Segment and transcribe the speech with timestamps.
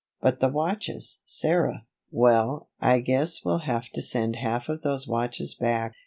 [0.19, 5.53] "But the watches, Sarah?" "Well, I guess we'll have to send half of those watches
[5.53, 5.93] back.